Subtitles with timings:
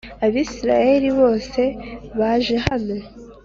[0.25, 1.61] Abisirayeli bose
[2.19, 2.95] baje hano